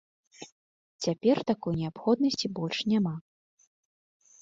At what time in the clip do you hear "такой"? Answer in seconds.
1.53-1.73